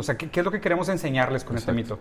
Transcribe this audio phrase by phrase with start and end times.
[0.00, 1.98] O sea, ¿qué, qué es lo que queremos enseñarles con este mito?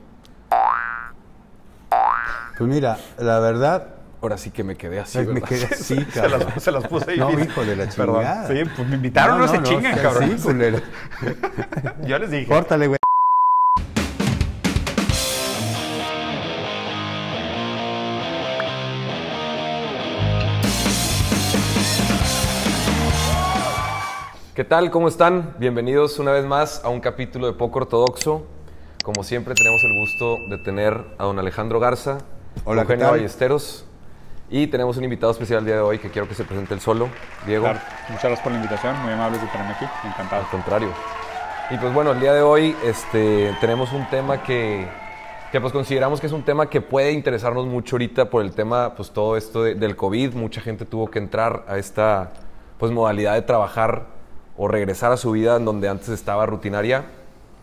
[2.57, 3.87] Pues mira, la verdad,
[4.21, 5.49] Ahora sí que me quedé así, me ¿verdad?
[5.49, 6.45] quedé así, Se cabrón.
[6.55, 7.19] las, se las puse ahí.
[7.19, 8.15] No, hijo de la Perdón.
[8.21, 8.47] chingada.
[8.47, 10.37] Sí, pues me invitaron, no, se chingan, o sea, cabrón.
[10.37, 10.79] Sí, culero.
[12.07, 12.47] Yo les dije.
[12.47, 12.99] Córtale, güey.
[24.63, 24.91] ¿Qué tal?
[24.91, 25.55] ¿Cómo están?
[25.59, 28.45] Bienvenidos una vez más a un capítulo de Poco Ortodoxo.
[29.03, 32.19] Como siempre tenemos el gusto de tener a don Alejandro Garza,
[32.63, 33.15] Hola, ¿qué Eugenio tal?
[33.17, 33.83] Ballesteros
[34.49, 36.79] y tenemos un invitado especial el día de hoy que quiero que se presente él
[36.79, 37.09] solo,
[37.45, 37.65] Diego.
[37.65, 40.43] Claro, Muchas gracias por la invitación, muy amables de tenerme aquí, encantado.
[40.43, 40.89] Al contrario.
[41.69, 44.87] Y pues bueno, el día de hoy este, tenemos un tema que,
[45.51, 48.95] que pues consideramos que es un tema que puede interesarnos mucho ahorita por el tema,
[48.95, 50.35] pues todo esto de- del COVID.
[50.35, 52.31] Mucha gente tuvo que entrar a esta
[52.79, 54.22] pues modalidad de trabajar
[54.57, 57.05] o regresar a su vida en donde antes estaba rutinaria.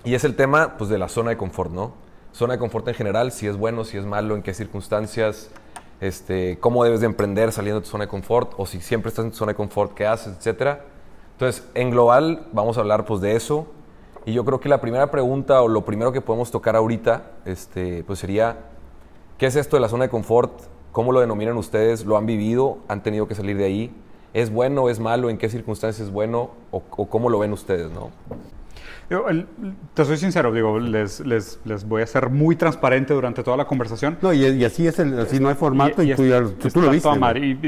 [0.04, 1.92] Y es el tema pues de la zona de confort, ¿no?
[2.32, 5.50] Zona de confort en general, si es bueno, si es malo, en qué circunstancias,
[6.00, 9.24] este, cómo debes de emprender saliendo de tu zona de confort o si siempre estás
[9.24, 10.84] en tu zona de confort, qué haces, etcétera.
[11.32, 13.66] Entonces, en global vamos a hablar pues de eso.
[14.26, 18.04] Y yo creo que la primera pregunta o lo primero que podemos tocar ahorita este,
[18.04, 18.58] pues sería,
[19.38, 20.52] ¿qué es esto de la zona de confort?
[20.92, 22.04] ¿Cómo lo denominan ustedes?
[22.04, 22.78] ¿Lo han vivido?
[22.88, 23.94] ¿Han tenido que salir de ahí?
[24.32, 24.88] ¿Es bueno?
[24.88, 25.28] ¿Es malo?
[25.30, 26.50] ¿En qué circunstancias es bueno?
[26.70, 27.90] ¿O, o cómo lo ven ustedes?
[27.90, 28.10] ¿no?
[29.08, 29.48] Yo, el-
[29.94, 33.64] te soy sincero, digo, les, les, les voy a ser muy transparente durante toda la
[33.64, 34.16] conversación.
[34.22, 36.70] No, y, y así es el, así no hay formato y, tú, ya, tú, está
[36.70, 37.08] tú lo viste.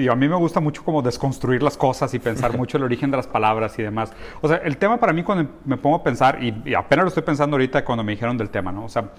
[0.02, 3.10] Y, a mí me gusta mucho como desconstruir las cosas y pensar mucho el origen
[3.10, 4.12] de las palabras y demás.
[4.40, 7.08] O sea, el tema para mí cuando me pongo a pensar, y, y apenas lo
[7.08, 8.84] estoy pensando ahorita cuando me dijeron del tema, ¿no?
[8.84, 9.10] O sea,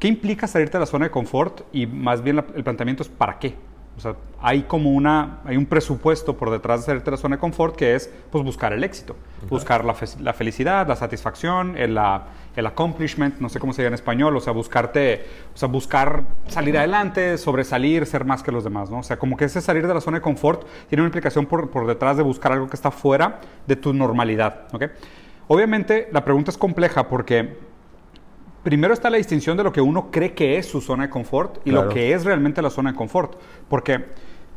[0.00, 1.60] ¿qué implica salirte de la zona de confort?
[1.72, 3.54] Y más bien la- el planteamiento es ¿para qué?
[3.96, 7.36] O sea, hay como una, hay un presupuesto por detrás de salirte de la zona
[7.36, 9.16] de confort que es, pues, buscar el éxito,
[9.48, 12.24] buscar la, fe- la felicidad, la satisfacción, el, la-
[12.56, 16.24] el accomplishment, no sé cómo se diga en español, o sea, buscarte, o sea, buscar
[16.48, 18.98] salir adelante, sobresalir, ser más que los demás, ¿no?
[18.98, 21.70] O sea, como que ese salir de la zona de confort tiene una implicación por,
[21.70, 24.84] por detrás de buscar algo que está fuera de tu normalidad, ¿ok?
[25.48, 27.56] Obviamente, la pregunta es compleja porque
[28.66, 31.58] primero está la distinción de lo que uno cree que es su zona de confort
[31.64, 31.86] y Claro.
[31.86, 33.34] lo que es realmente la zona de confort.
[33.68, 33.92] Porque,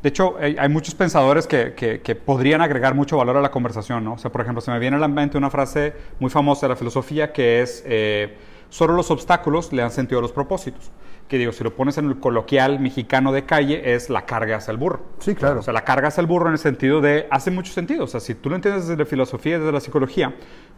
[0.02, 4.03] de hecho, hay, muchos pensadores que, que- que podrían agregar mucho valor a la conversación,
[4.03, 4.14] ¿no?
[4.14, 6.70] O sea, por ejemplo, se me viene a la mente una frase muy famosa de
[6.70, 8.34] la filosofía que es, eh,
[8.70, 10.90] solo los obstáculos le dan sentido a los propósitos.
[11.28, 14.72] Que digo, si lo pones en el coloquial mexicano de calle, es la carga hacia
[14.72, 15.02] el burro.
[15.20, 15.59] Sí, claro.
[15.59, 18.06] O sea, la carga hacia el burro en el sentido de, hace mucho sentido.
[18.06, 20.34] O sea, si tú lo entiendes desde la filosofía, desde la psicología,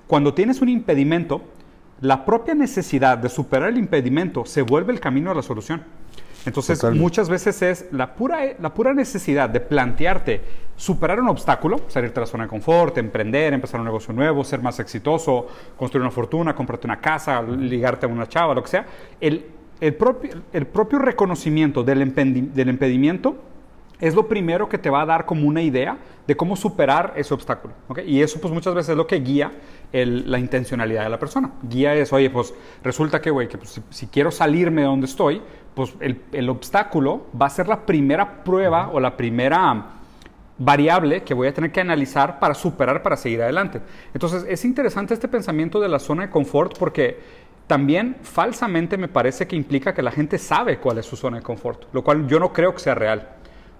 [0.07, 1.41] cuando tienes un impedimento,
[2.01, 5.83] la propia necesidad de superar el impedimento se vuelve el camino a la solución.
[6.45, 7.03] Entonces, Totalmente.
[7.03, 10.41] muchas veces es la pura, la pura necesidad de plantearte
[10.75, 14.59] superar un obstáculo, salirte de la zona de confort, emprender, empezar un negocio nuevo, ser
[14.63, 15.47] más exitoso,
[15.77, 18.85] construir una fortuna, comprarte una casa, ligarte a una chava, lo que sea.
[19.19, 19.45] El,
[19.79, 23.50] el, propio, el propio reconocimiento del, del impedimento
[24.01, 25.97] es lo primero que te va a dar como una idea
[26.27, 27.73] de cómo superar ese obstáculo.
[27.87, 27.99] ¿ok?
[28.05, 29.51] Y eso pues muchas veces es lo que guía
[29.93, 31.51] el- la intencionalidad de la persona.
[31.63, 32.53] Guía es, oye, pues
[32.83, 35.41] resulta que, güey, que pues, si, si quiero salirme de donde estoy,
[35.75, 39.85] pues el, el obstáculo va a ser la primera prueba o la primera
[40.57, 43.81] variable que voy a tener que analizar para superar, para seguir adelante.
[44.13, 47.19] Entonces, es interesante este pensamiento de la zona de confort porque
[47.67, 51.43] también falsamente me parece que implica que la gente sabe cuál es su zona de
[51.43, 53.29] confort, lo cual yo no creo que sea real.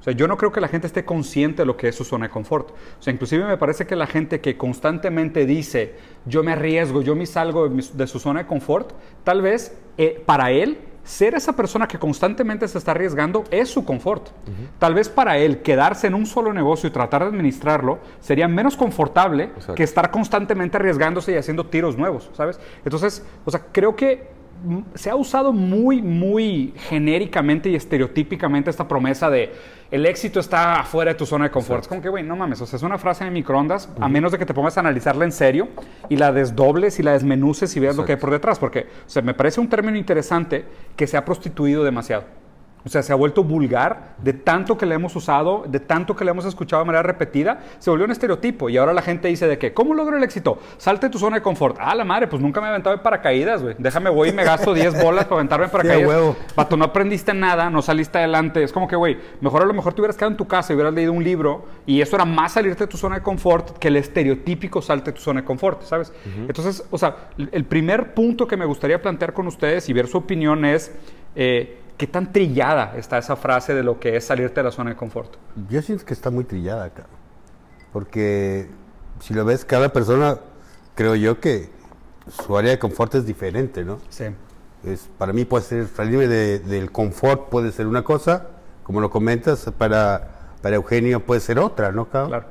[0.02, 2.04] O sea, yo no creo que la gente esté consciente de lo que es su
[2.04, 2.72] zona de confort.
[2.72, 5.96] O sea, inclusive me parece que la gente que constantemente dice,
[6.26, 9.78] yo me arriesgo, yo me salgo de, mi- de su zona de confort, tal vez
[10.00, 14.30] eh, para él ser esa persona que constantemente se está arriesgando es su confort.
[14.80, 18.76] Tal vez para él quedarse en un solo negocio y tratar de administrarlo sería menos
[18.76, 19.74] confortable Exacto.
[19.76, 22.60] que estar constantemente arriesgándose y haciendo tiros nuevos, ¿sabes?
[22.86, 24.30] Entonces, o sea, creo que
[24.96, 29.52] se ha usado muy, muy genéricamente y estereotípicamente esta promesa de
[29.90, 31.84] el éxito está afuera de tu zona de confort.
[31.84, 34.32] Es como que, güey, no mames, o sea, es una frase de microondas, a menos
[34.32, 35.68] de que te pongas a analizarla en serio
[36.10, 39.10] y la desdobles y la desmenuces y veas lo que hay por detrás, porque, o
[39.10, 40.66] sea, me parece un término interesante
[40.96, 42.41] que se ha prostituido demasiado.
[42.86, 46.26] O sea, se ha vuelto vulgar de tanto que le hemos usado, de tanto que
[46.26, 48.70] le hemos escuchado de manera repetida, se volvió un estereotipo.
[48.70, 50.60] Y ahora la gente dice de que, ¿cómo logro el éxito?
[50.78, 51.78] Salte de tu zona de confort.
[51.80, 53.76] Ah, la madre, pues nunca me he aventado de paracaídas, güey.
[53.78, 56.08] Déjame, voy y me gasto 10 bolas para aventarme en paracaídas.
[56.08, 56.36] huevo.
[56.56, 58.64] Pato, no aprendiste nada, no saliste adelante.
[58.64, 60.76] Es como que, güey, mejor a lo mejor te hubieras quedado en tu casa y
[60.76, 63.88] hubieras leído un libro y eso era más salirte de tu zona de confort que
[63.88, 66.12] el estereotípico salte de tu zona de confort, ¿sabes?
[66.48, 70.08] Entonces, o sea, el el primer punto que me gustaría plantear con ustedes y ver
[70.08, 70.92] su opinión es
[71.36, 74.90] eh, qué tan trillada está esa frase de lo que es salirte de la zona
[74.90, 75.36] de confort.
[75.70, 77.16] Yo siento que está muy trillada, cabrón.
[77.94, 78.68] Porque
[79.20, 80.40] si lo ves, cada persona,
[80.96, 81.70] creo yo que
[82.28, 84.00] su área de confort es diferente, ¿no?
[84.10, 84.24] Sí.
[84.84, 88.48] Es, para mí puede ser, salirme de- del confort puede ser una cosa,
[88.82, 92.30] como lo comentas, para, para Eugenio puede ser otra, ¿no, cabrón?
[92.32, 92.46] Claro.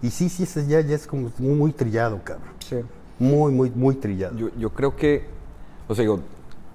[0.00, 2.54] Y sí, sí, ese ya, ya es como muy, muy trillado, cabrón.
[2.60, 2.76] Sí.
[3.18, 4.34] Muy, muy, muy trillado.
[4.34, 5.26] Yo, yo creo que,
[5.88, 6.20] o sea, digo,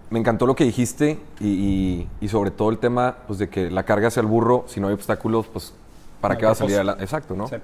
[0.10, 3.70] me encantó lo que dijiste y, y- y sobre todo el tema pues, de que
[3.70, 5.74] la carga hacia el burro, si no hay obstáculos, pues,
[6.22, 7.04] ¿para No qué va a salir adelante?
[7.04, 7.48] Exacto, ¿no?
[7.48, 7.56] Sí.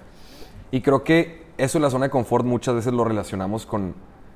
[0.71, 3.95] Y creo que eso en la zona de confort muchas veces lo relacionamos con,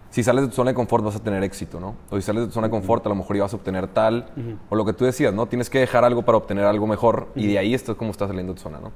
[0.10, 1.96] si sales de tu zona de confort vas a tener éxito, ¿no?
[2.10, 4.28] O si sales de tu zona de confort a lo mejor ibas a obtener tal,
[4.70, 5.46] o lo que tú decías, ¿no?
[5.46, 8.54] Tienes que dejar algo para obtener algo mejor y de ahí estás como estás saliendo
[8.54, 8.92] de tu zona, ¿no?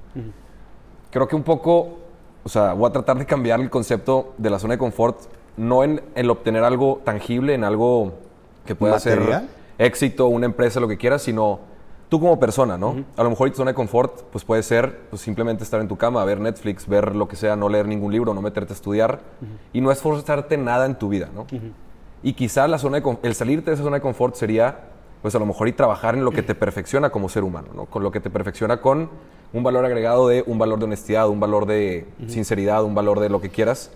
[1.12, 2.00] Creo que un poco,
[2.44, 5.20] o sea, voy a tratar de cambiar el concepto de la zona de confort,
[5.58, 8.14] no en el obtener algo tangible, en algo
[8.66, 9.42] que pueda ¿Material?
[9.42, 11.60] ser éxito, una empresa, lo que quieras, sino
[12.10, 13.04] tú como persona, ¿no?
[13.18, 15.98] A lo mejor tu zona de confort, pues puede ser pues, simplemente estar en tu
[15.98, 19.22] cama, ver Netflix, ver lo que sea, no leer ningún libro, no meterte a estudiar
[19.74, 21.48] y no esforzarte nada en tu vida, ¿no?
[22.22, 24.80] Y quizá la zona de el salirte de esa zona de confort sería,
[25.22, 27.86] pues a lo mejor y trabajar en lo que te perfecciona como ser humano, ¿no?
[27.86, 29.10] Con lo que te perfecciona con
[29.52, 33.30] un valor agregado de un valor de honestidad, un valor de sinceridad, un valor de
[33.30, 33.92] lo que quieras.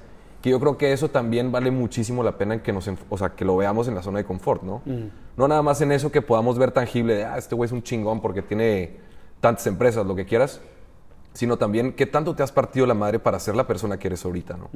[0.48, 3.36] Que yo creo que eso también vale muchísimo la pena en que nos, o sea,
[3.36, 4.82] que lo veamos en la zona de confort, ¿no?
[5.36, 7.84] No nada más en eso que podamos ver tangible de, ah, este güey es un
[7.84, 8.96] chingón porque tiene
[9.42, 10.62] tantas empresas, lo que quieras,
[11.34, 14.24] sino también qué tanto te has partido la madre para ser la persona que eres
[14.24, 14.70] ahorita, ¿no?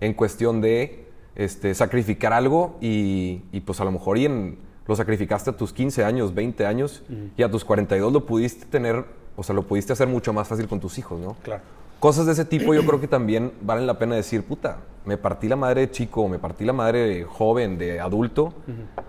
[0.00, 4.96] En cuestión de este, sacrificar algo y, y, pues a lo mejor y en, lo
[4.96, 7.02] sacrificaste a tus 15 años, 20 años
[7.36, 9.04] y a tus 42 lo pudiste tener,
[9.36, 11.36] o sea, lo pudiste hacer mucho más fácil con tus hijos, ¿no?
[11.42, 11.62] Claro.
[12.00, 15.48] Cosas de ese tipo yo creo que también valen la pena decir, puta, me partí
[15.48, 18.52] la madre de chico, me partí la madre de joven, de adulto,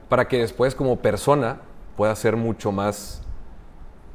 [0.08, 1.60] para que después como persona
[1.96, 3.22] pueda ser mucho más,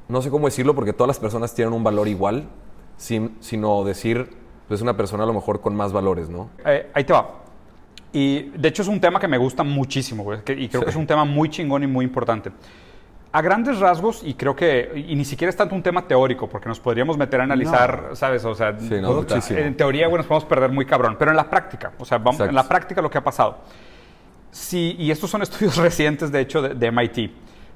[0.09, 2.49] no sé cómo decirlo, porque todas las personas tienen un valor igual,
[2.97, 4.29] sin- sino decir,
[4.67, 6.49] pues una persona a lo mejor con más valores, ¿no?
[6.65, 7.43] Eh, ahí te va.
[8.12, 10.91] Y de hecho es un tema que me gusta muchísimo, güey, que- y creo que
[10.91, 12.50] es un tema muy chingón y muy importante.
[13.34, 16.69] A grandes rasgos, y creo que, y ni siquiera es tanto un tema teórico, porque
[16.69, 18.44] nos podríamos meter a analizar, ¿sabes?
[18.44, 21.50] O sea, Sí, no, en teoría, bueno, nos podemos perder muy cabrón, pero en la
[21.50, 23.58] práctica, o sea, vamos, en la práctica lo que ha pasado.
[24.52, 27.32] Sí, y estos son estudios recientes, de hecho, de, de MIT.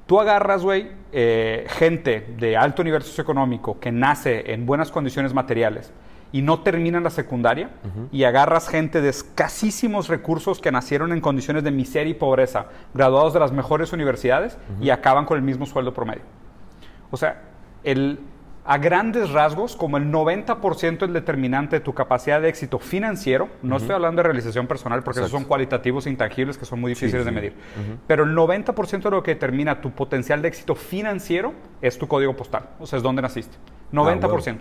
[0.07, 5.91] Tú agarras, güey, eh, gente de alto nivel socioeconómico que nace en buenas condiciones materiales
[6.31, 7.71] y no termina en la secundaria,
[8.11, 13.33] y agarras gente de escasísimos recursos que nacieron en condiciones de miseria y pobreza, graduados
[13.33, 16.23] de las mejores universidades, y acaban con el mismo sueldo promedio.
[17.11, 17.41] O sea,
[17.83, 18.19] el,
[18.65, 23.77] a grandes rasgos, como el 90% es determinante de tu capacidad de éxito financiero, no
[23.77, 27.31] estoy hablando de realización personal porque esos son cualitativos intangibles que son muy difíciles de
[27.31, 27.53] medir,
[28.05, 32.35] pero el 90% de lo que determina tu potencial de éxito financiero es tu código
[32.35, 33.57] postal, o sea, es donde naciste.
[33.91, 34.59] 90%.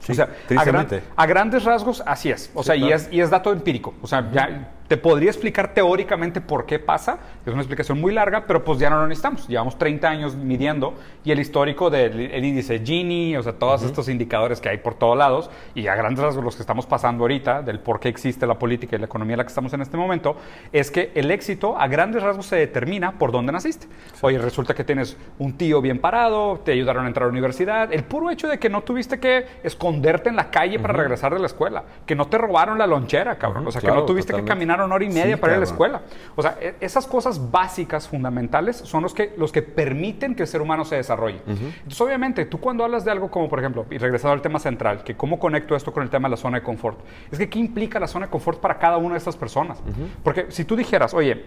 [0.00, 1.02] Sí, o sea, a, gran- tristemente.
[1.16, 2.50] a grandes rasgos, así es.
[2.54, 3.94] O sea, y, es, y es dato empírico.
[4.02, 7.18] O sea, ya te podría explicar teóricamente por qué pasa.
[7.44, 9.46] Es una explicación muy larga, pero pues ya no lo necesitamos.
[9.46, 10.94] Llevamos 30 años midiendo
[11.24, 14.94] y el histórico del el índice Gini, o sea, todos estos indicadores que hay por
[14.94, 18.46] todos lados y a grandes rasgos los que estamos pasando ahorita, del por qué existe
[18.46, 20.36] la política y la economía en la que estamos en este momento,
[20.72, 23.86] es que el éxito a grandes rasgos se determina por dónde naciste.
[24.22, 27.92] Oye, resulta que tienes un tío bien parado, te ayudaron a entrar a la universidad,
[27.92, 31.40] el puro hecho de que no tuviste que esconderte en la calle para regresar de
[31.40, 34.32] la escuela, que no te robaron la lonchera, cabrón, o sea, que claro, no tuviste
[34.32, 34.48] totalmente.
[34.48, 36.02] que caminar una hora y media Sí, para ir a la escuela.
[36.36, 40.48] O sea, e- esas cosas básicas, fundamentales, son los que, los que permiten que el
[40.48, 41.40] ser humano se desarrolle.
[41.46, 45.02] Entonces, obviamente, tú cuando hablas de algo como, por ejemplo, y regresando al tema central,
[45.04, 46.98] que cómo conecto esto con el tema de la zona de confort,
[47.30, 49.78] es que qué implica la zona de confort para cada una de estas personas.
[50.22, 51.44] Porque si tú dijeras, oye,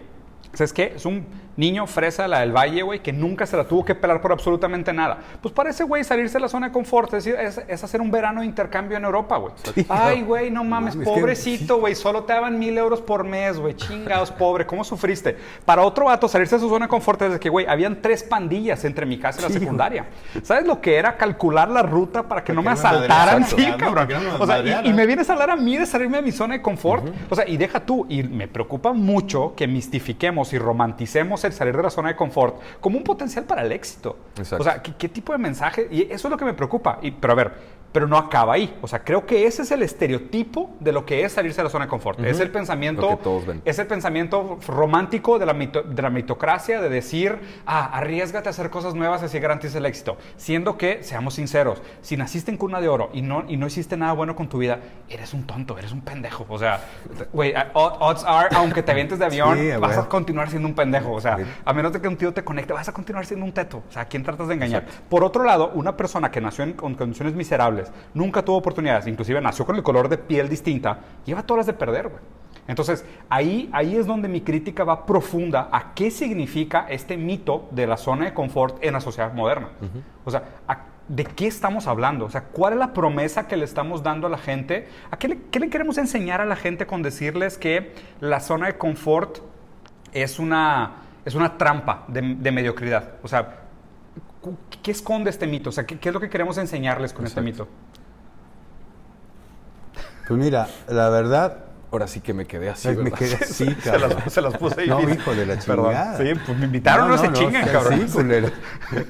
[0.54, 0.94] ¿Sabes qué?
[0.96, 1.26] Es un
[1.58, 4.92] niño fresa la del Valle, güey, que nunca se la tuvo que pelar por absolutamente
[4.94, 5.18] nada.
[5.42, 8.02] Pues para ese güey salirse de la zona de confort, es decir, es, es hacer
[8.02, 9.54] un verano de intercambio en Europa, güey.
[9.90, 14.32] Ay, güey, no mames, pobrecito, güey, solo te daban mil euros por mes, güey, chingados,
[14.32, 15.38] pobre, ¿cómo sufriste?
[15.66, 18.24] Para otro vato salirse de su zona de confort es de que, güey, habían tres
[18.24, 20.06] pandillas entre mi casa y la Sí, secundaria.
[20.44, 23.44] ¿Sabes lo que era calcular la ruta para que no me no asaltaran?
[23.46, 23.78] Sí, ¿no?
[23.78, 24.08] cabrón.
[24.10, 26.56] No O sea, y- me vienes a hablar a mí de salirme de mi zona
[26.56, 27.06] de confort.
[27.30, 31.76] O sea, y deja tú, y me preocupa mucho que mistifiquemos y romanticemos el salir
[31.76, 34.18] de la zona de confort como un potencial para el éxito.
[34.38, 34.62] Exacto.
[34.62, 35.88] O sea, ¿qué, qué tipo de mensaje?
[35.92, 37.00] Y eso es lo que me preocupa.
[37.02, 37.52] Y, pero a ver,
[37.92, 38.78] pero no acaba ahí.
[38.82, 41.70] O sea, creo que ese es el estereotipo de lo que es salirse de la
[41.70, 42.20] zona de confort.
[42.22, 43.08] Es el pensamiento,
[43.66, 48.52] es el pensamiento romántico de la, mito- de la mitocracia de decir, ah, arriesgate a
[48.52, 50.18] hacer cosas nuevas así garantiza el éxito.
[50.38, 53.98] Siendo que, seamos sinceros, si naciste en cuna de oro y no, y no hiciste
[53.98, 54.80] nada bueno con tu vida,
[55.10, 56.46] eres un tonto, eres un pendejo.
[56.50, 56.82] O sea,
[57.34, 61.12] güey, odds are, aunque te avientes de avión, Sí, vas a continuar siendo un pendejo.
[61.14, 63.52] O sea, a menos de que un tío te conecte, vas a continuar siendo un
[63.52, 63.84] teto.
[63.90, 64.86] O sea, ¿a quién tratas de engañar?
[65.10, 67.81] Por otro lado, una persona que nació en, con condiciones miserables,
[68.14, 71.74] nunca tuvo oportunidades, inclusive nació con el color de piel distinta, lleva todas las de
[71.74, 72.22] perder, güey.
[72.68, 77.88] Entonces, ahí, ahí es donde mi crítica va profunda a qué significa este mito de
[77.88, 79.70] la zona de confort en la sociedad moderna.
[80.24, 82.26] O sea, a- ¿de qué estamos hablando?
[82.26, 84.88] O sea, ¿cuál es la promesa que le estamos dando a la gente?
[85.10, 88.68] ¿A qué le, qué le queremos enseñar a la gente con decirles que la zona
[88.68, 89.40] de confort
[90.14, 90.92] es una,
[91.26, 93.14] es una trampa de, de mediocridad?
[93.24, 93.58] O sea,
[94.82, 95.70] ¿qué esconde este mito?
[95.70, 97.68] O sea, ¿qué, qué es lo que queremos enseñarles con este mito?
[100.28, 104.12] Pues mira, la verdad, Ahora sí que me quedé así, me quedé así, Se cabrón.
[104.24, 105.20] las, se las puse No, difícil.
[105.20, 105.86] hijo de la Perdón.
[105.88, 106.18] chingada.
[106.18, 107.94] Sí, pues me invitaron, no, se chingan, cabrón.
[108.02, 108.50] así, culero.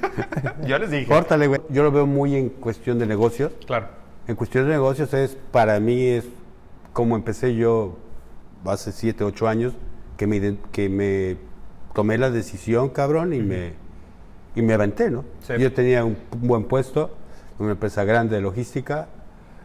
[0.65, 1.05] Yo les dije.
[1.05, 1.61] Córtale, güey.
[1.69, 3.51] Yo lo veo muy en cuestión de negocios.
[3.67, 3.87] Claro.
[4.27, 6.25] En cuestión de negocios es, para mí es
[6.91, 7.97] como empecé yo
[8.65, 9.73] hace 7, 8 años,
[10.17, 11.37] que me, que me
[11.93, 13.73] tomé la decisión, cabrón, y, me,
[14.55, 15.23] y me aventé, ¿no?
[15.41, 15.53] Sí.
[15.59, 17.15] Yo tenía un buen puesto,
[17.59, 19.07] una empresa grande de logística,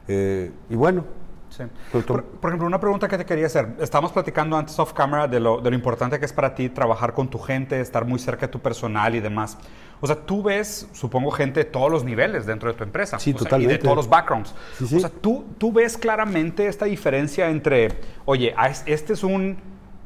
[0.08, 1.04] eh, y bueno,
[1.48, 1.62] Sí.
[1.92, 3.76] Por, por ejemplo, una pregunta que te quería hacer.
[3.80, 7.14] Estábamos platicando antes off camera de lo, de lo importante que es para ti trabajar
[7.14, 9.56] con tu gente, estar muy cerca de tu personal y demás.
[10.00, 13.18] O sea, tú ves, supongo, gente de todos los niveles dentro de tu empresa.
[13.18, 13.78] Sí, O sea, Y de totalmente.
[13.78, 14.54] todos los backgrounds.
[14.76, 14.96] Sí, sí.
[14.96, 17.88] O sea, tú, tú ves claramente esta diferencia entre,
[18.26, 19.56] oye, este es un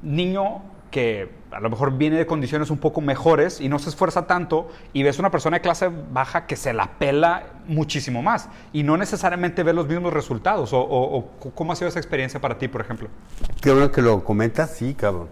[0.03, 4.27] niño que a lo mejor viene de condiciones un poco mejores y no se esfuerza
[4.27, 8.83] tanto y ves una persona de clase baja que se la pela muchísimo más y
[8.83, 10.73] no necesariamente ves los mismos resultados.
[10.73, 13.09] O, o- o c- ¿Cómo ha sido esa experiencia para ti, por ejemplo?
[13.61, 15.29] Qué bueno que lo comentas, sí, cabrón.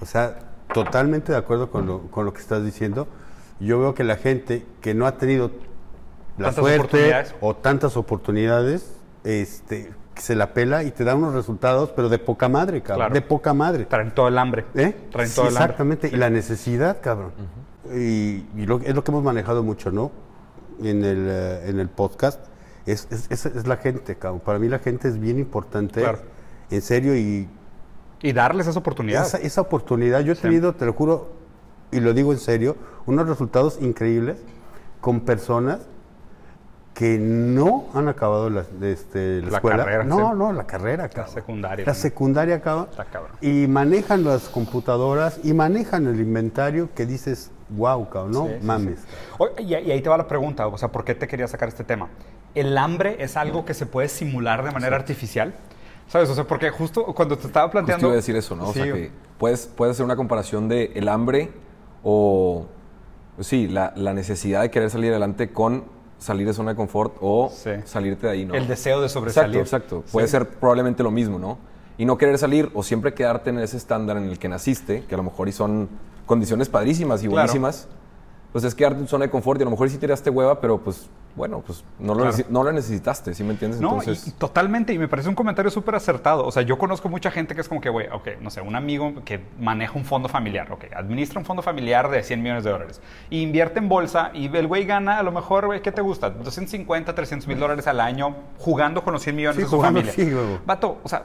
[0.00, 0.38] O sea,
[0.72, 3.06] totalmente de acuerdo con lo, con lo que estás diciendo.
[3.60, 5.50] Yo veo que la gente que no ha tenido
[6.38, 12.08] la suerte o tantas oportunidades, este, se la pela y te da unos resultados, pero
[12.08, 12.98] de poca madre, cabrón.
[13.06, 13.14] Claro.
[13.14, 13.84] De poca madre.
[13.86, 14.64] Traen todo el hambre.
[14.74, 14.96] ¿Eh?
[15.10, 15.64] Traen Sí, todo el hambre.
[15.64, 16.08] exactamente.
[16.12, 17.32] Y la necesidad, cabrón.
[17.92, 20.10] Y, y lo- es lo que hemos manejado mucho, ¿no?
[20.82, 22.40] En el, eh, en el podcast.
[22.86, 24.40] Es, es, es- es la gente, cabrón.
[24.40, 26.00] Para mí la gente es bien importante.
[26.00, 26.18] Claro.
[26.70, 27.48] En serio, y
[28.22, 29.26] Y darles esa oportunidad.
[29.26, 30.42] esa, esa oportunidad, yo he Sí.
[30.42, 31.32] tenido, te lo juro,
[31.90, 34.38] y lo digo en serio, unos resultados increíbles
[35.00, 35.80] con personas
[36.94, 39.78] que no han acabado la, este, la La escuela.
[39.84, 40.38] carrera, no, sí.
[40.38, 41.34] no, la carrera, cabrón.
[41.34, 42.02] secundaria La también.
[42.02, 42.88] secundaria, cabrón.
[43.40, 49.00] Y manejan las computadoras y manejan el inventario que dices, wow, cabrón, no Sí, mames.
[49.00, 49.06] sí.
[49.38, 51.68] Oye, y, y ahí te va la pregunta, o sea, ¿por qué te quería sacar
[51.68, 52.08] este tema?
[52.54, 55.52] ¿El hambre es algo que se puede simular de manera artificial?
[56.06, 56.28] ¿Sabes?
[56.30, 58.06] O sea, porque justo cuando te estaba Justo planteando...
[58.06, 58.68] iba a decir eso, ¿no?
[58.68, 61.50] O Sí, sea, que puedes, puedes hacer una comparación de el hambre
[62.04, 62.66] o,
[63.40, 67.50] sí, la, la necesidad de querer salir adelante con salir de zona de confort o
[67.52, 67.70] Sí.
[67.84, 68.54] salirte de ahí, ¿no?
[68.54, 69.60] El deseo de sobresalir.
[69.60, 70.12] Exacto, exacto.
[70.12, 70.32] Puede Sí.
[70.32, 71.58] ser probablemente lo mismo, ¿no?
[71.98, 75.14] Y no querer salir o siempre quedarte en ese estándar en el que naciste, que
[75.14, 75.88] a lo mejor y son
[76.26, 77.42] condiciones padrísimas y Claro.
[77.42, 77.88] buenísimas.
[78.52, 80.78] Pues es quedarte en zona de confort y a lo mejor sí tiraste hueva, pero
[80.78, 82.44] pues bueno, pues no lo, Claro.
[82.50, 83.80] no lo necesitaste, ¿sí me entiendes?
[83.80, 86.46] No, Entonces, y, totalmente, y me parece un comentario súper acertado.
[86.46, 88.76] O sea, yo conozco mucha gente que es como que, güey, ok, no sé, un
[88.76, 92.70] amigo que maneja un fondo familiar, ok, administra un fondo familiar de 100 millones de
[92.70, 93.00] dólares,
[93.30, 96.30] y invierte en bolsa, y el güey gana a lo mejor, güey, ¿qué te gusta?
[96.30, 100.12] 250, 300 mil dólares al año jugando con los 100 millones Sí, de su familia.
[100.12, 100.32] sí.
[100.64, 101.24] Vato, o sea,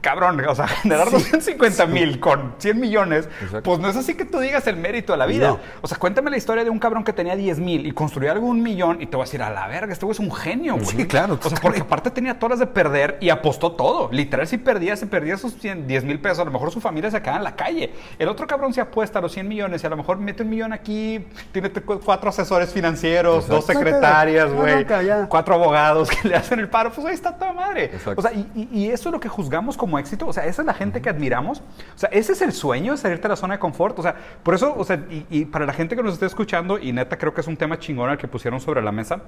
[0.00, 3.62] cabrón, o sea, generar 250 mil con 100 millones, Exacto.
[3.62, 5.48] pues no es así que tú digas el mérito de la vida.
[5.48, 5.58] No.
[5.82, 8.46] O sea, cuéntame la historia de un cabrón que tenía 10 mil y construyó algo
[8.46, 10.74] un millón y te voy a decir, a la verga, este güey es un genio,
[10.74, 10.86] güey.
[10.86, 14.08] Sí, claro, O sea, porque aparte tenía todas las de perder y apostó todo.
[14.12, 17.20] Literal, si perdía, se perdía 100, 10 mil pesos, a lo mejor su familia se
[17.20, 17.92] quedaba en la calle.
[18.18, 20.50] El otro cabrón se apuesta a los 100 millones y a lo mejor mete un
[20.50, 24.86] millón aquí, tiene cuatro asesores financieros, dos secretarias, güey,
[25.28, 26.92] cuatro abogados que le hacen el paro.
[26.92, 27.84] Pues ahí está toda madre.
[27.86, 28.20] Exacto.
[28.20, 30.26] O sea, y, y- y eso es lo que juzgamos como éxito.
[30.26, 31.60] O sea, esa es la gente que admiramos.
[31.94, 33.98] O sea, ese es el sueño de salirte de la zona de confort.
[33.98, 36.78] O sea, por eso, o sea, y, y para la gente que nos esté escuchando,
[36.78, 39.22] y neta creo que es un tema chingón el que pusieron sobre la mesa,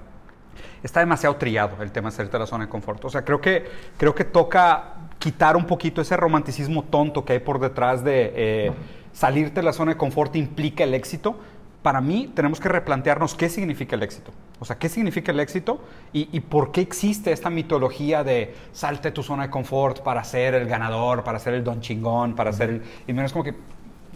[0.82, 3.04] está demasiado trillado el tema de salirte de la zona de confort.
[3.04, 7.38] O sea, creo que, creo que toca quitar un poquito ese romanticismo tonto que hay
[7.40, 8.72] por detrás de eh,
[9.12, 11.38] salirte de la zona de confort implica el éxito.
[11.82, 14.32] Para mí tenemos que replantearnos qué significa el éxito.
[14.60, 15.80] O sea, qué significa el éxito
[16.12, 20.66] y, por qué existe esta mitología de salte tu zona de confort para ser el
[20.66, 22.82] ganador, para ser el don chingón, para ser el...
[23.06, 23.54] Y menos como que,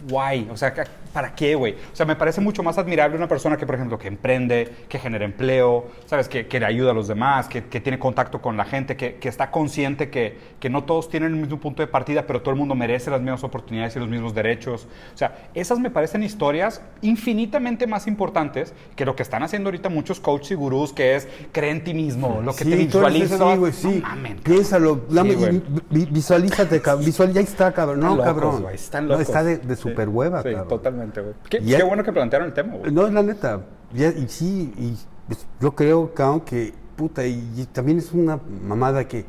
[0.07, 0.73] guay, o sea,
[1.13, 1.73] ¿para qué, güey?
[1.91, 4.99] O sea, me parece mucho más admirable una persona que, por ejemplo, que emprende, que
[4.99, 6.27] genera empleo, ¿sabes?
[6.27, 9.15] Que, que le ayuda a los demás, que, que tiene contacto con la gente, que,
[9.15, 12.51] que está consciente que, que no todos tienen el mismo punto de partida, pero todo
[12.51, 14.87] el mundo merece las mismas oportunidades y los mismos derechos.
[15.13, 19.89] O sea, esas me parecen historias infinitamente más importantes que lo que están haciendo ahorita
[19.89, 23.31] muchos coaches y gurús, que es cree en ti mismo, lo que te Sí, visualices.
[23.33, 23.99] ese, sí, güey, sí.
[24.01, 24.37] No mamen.
[24.37, 27.05] Piénsalo, Sí, vi- visualízate, cabrón.
[27.05, 27.99] Visual, ya está, cabrón.
[27.99, 28.61] No, locos, cabrón.
[28.63, 29.27] güey, están No, locos.
[29.27, 29.81] está de, de Sí.
[30.09, 30.67] Hueva, Sí, cabrón.
[30.67, 31.33] totalmente, güey.
[31.49, 32.91] Qué, bueno que plantearon el tema, güey.
[32.91, 33.61] No, es la neta.
[33.93, 34.97] Ya- y sí, y
[35.27, 39.25] pues, yo creo, cabrón, que, puta, y, y también es una mamada que,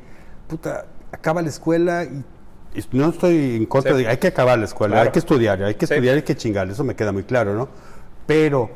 [0.49, 2.25] puta, acaba la escuela y
[2.77, 4.03] y no estoy en contra Sí.
[4.03, 5.07] de hay que acabar la escuela, Claro.
[5.07, 5.95] hay que estudiar, hay que Sí.
[5.95, 7.69] estudiar, hay que chingar, eso me queda muy claro, ¿no?
[8.27, 8.69] Pero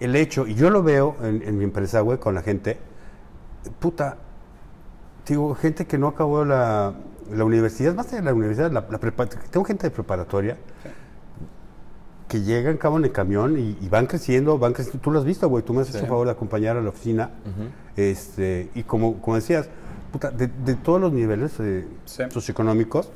[0.00, 2.76] el hecho, y yo lo veo en, en mi empresa, güey, con la gente,
[3.78, 4.16] puta,
[5.28, 6.94] digo, gente que no acabó la,
[7.32, 10.56] la universidad, más allá de la universidad, la, la prepa- tengo gente de preparatoria
[12.28, 15.00] que llegan, cabrón, en camión y, y van creciendo, van creciendo.
[15.00, 17.30] Tú lo has visto, güey, tú me has hecho favor de acompañar a la oficina.
[17.96, 19.68] este, y como, como decías,
[20.12, 22.24] puta, de, de todos los niveles eh, Sí.
[22.30, 23.10] socioeconómicos,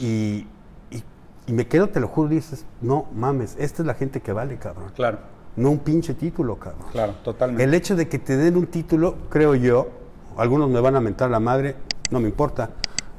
[0.00, 0.46] y,
[0.90, 1.02] y,
[1.46, 4.56] y me quedo, te lo juro, dices, no mames, esta es la gente que vale,
[4.56, 4.90] cabrón.
[4.94, 5.18] Claro,
[5.56, 6.86] No un pinche título, cabrón.
[6.92, 7.62] claro, totalmente.
[7.64, 9.88] El hecho de que te den un título, creo yo,
[10.36, 11.76] algunos me van a mentar la madre,
[12.10, 12.70] no me importa.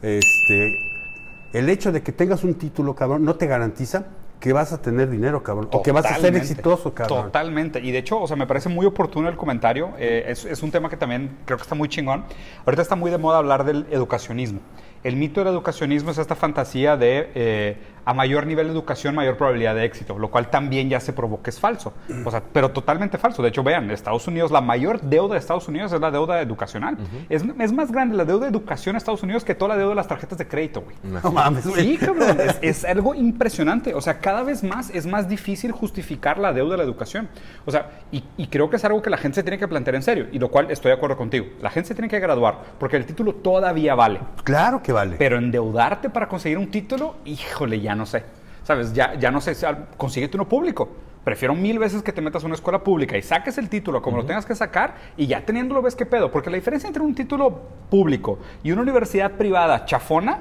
[0.02, 0.78] Este,
[1.54, 4.06] el hecho de que tengas un título, cabrón, no te garantiza
[4.40, 6.48] que vas a tener dinero, cabrón, o que vas a ser Totalmente.
[6.52, 7.24] exitoso, cabrón.
[7.26, 7.80] Totalmente.
[7.80, 9.94] Y de hecho, o sea, me parece muy oportuno el comentario.
[9.98, 12.26] Eh, es, es un tema que también creo que está muy chingón.
[12.66, 14.60] Ahorita está muy de moda hablar del educacionismo.
[15.04, 17.78] El mito del educacionismo es esta fantasía de eh,
[18.08, 21.44] a mayor nivel de educación, mayor probabilidad de éxito, lo cual también ya se provoca
[21.44, 21.92] que es falso.
[22.24, 23.44] O sea, pero totalmente falso.
[23.44, 26.98] De hecho, vean, Estados Unidos, la mayor deuda de Estados Unidos es la deuda educacional.
[27.28, 29.90] es, es más grande la deuda de educación en Estados Unidos que toda la deuda
[29.90, 30.96] de las tarjetas de crédito, güey.
[31.04, 31.82] No mames, güey.
[31.82, 33.94] Sí, cabrón, es, es algo impresionante.
[33.94, 37.28] O sea, cada vez más es más difícil justificar la deuda de la educación.
[37.66, 39.96] O sea, y, y creo que es algo que la gente se tiene que plantear
[39.96, 41.48] en serio, y lo cual estoy de acuerdo contigo.
[41.62, 44.22] La gente se tiene que graduar, porque el título todavía vale.
[44.46, 45.16] Claro que vale.
[45.18, 48.24] Pero endeudarte para conseguir un título, híjole, ya no sé.
[48.64, 48.94] ¿Sabes?
[48.94, 49.56] Ya, ya no sé,
[49.96, 50.90] consíguete uno público.
[51.24, 54.18] Prefiero mil veces que te metas a una escuela pública y saques el título como
[54.18, 56.32] lo tengas que sacar y ya teniéndolo ves qué pedo.
[56.32, 60.40] Porque la diferencia entre un título público y una universidad privada chafona,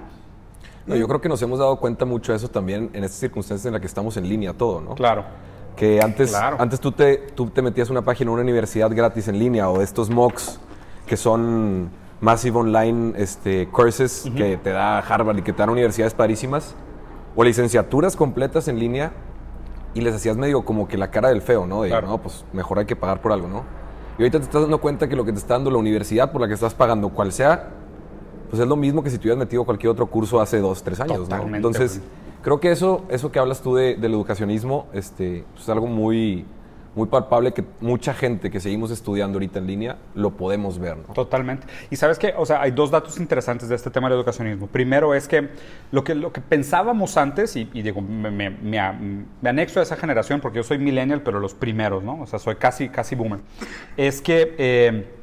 [0.87, 3.67] No, yo creo que nos hemos dado cuenta mucho de eso también en estas circunstancias
[3.67, 4.95] en las que estamos en línea todo, ¿no?
[4.95, 5.25] claro.
[5.77, 6.57] Que antes, Claro.
[6.59, 10.09] antes tú, te, tú te metías una página, una universidad gratis en línea o estos
[10.09, 10.59] MOOCs
[11.07, 11.91] que son
[12.27, 16.75] Massive Online este, Courses que te da Harvard y que te dan universidades padrísimas
[17.37, 19.13] o licenciaturas completas en línea
[19.95, 21.83] y les hacías medio como que la cara del feo, ¿no?
[21.83, 22.09] De, Claro.
[22.09, 23.63] no, pues mejor hay que pagar por algo, ¿no?
[24.19, 26.41] Y ahorita te estás dando cuenta que lo que te está dando la universidad por
[26.41, 27.69] la que estás pagando, cual sea,
[28.51, 30.99] pues es lo mismo que si te hubieras metido cualquier otro curso hace dos, tres
[30.99, 31.25] años, ¿no?
[31.27, 32.11] Totalmente, Entonces, güey.
[32.43, 36.45] creo que eso, eso que hablas tú de- del educacionismo este, pues, es algo muy,
[36.97, 41.15] muy palpable que mucha gente que seguimos estudiando ahorita en línea lo podemos ver, ¿no?
[41.15, 41.67] Totalmente.
[41.91, 44.67] Y sabes que, o sea, hay dos datos interesantes de este tema del educacionismo.
[44.67, 45.51] Primero es que
[45.93, 48.79] lo que, lo que pensábamos antes, y, digo, me
[49.45, 52.21] anexo a esa generación porque yo soy millennial, pero los primeros, ¿no?
[52.23, 53.41] O sea, soy casi, casi boomer.
[53.97, 55.16] Es que eh,